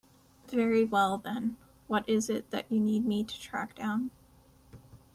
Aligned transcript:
Very 0.47 0.83
well 0.83 1.19
then, 1.19 1.57
what 1.85 2.09
is 2.09 2.27
it 2.27 2.49
that 2.49 2.71
you 2.71 2.79
need 2.79 3.05
me 3.05 3.23
to 3.23 3.39
track 3.39 3.75
down? 3.75 4.09